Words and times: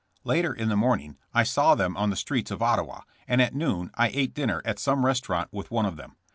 Later 0.23 0.51
in 0.51 0.67
the 0.69 0.75
morning 0.75 1.19
I 1.31 1.43
saw 1.43 1.75
them 1.75 1.95
on 1.95 2.09
the 2.09 2.15
streets 2.15 2.49
of 2.49 2.63
Ottawa, 2.63 3.01
and 3.27 3.39
at 3.39 3.53
noon 3.53 3.91
I 3.93 4.07
ate 4.09 4.33
dinner 4.33 4.63
at 4.65 4.79
some 4.79 5.05
restaurant 5.05 5.53
with 5.53 5.69
one 5.69 5.85
of 5.85 5.95
them. 5.95 6.15